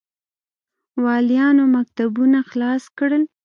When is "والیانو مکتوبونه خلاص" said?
1.03-2.83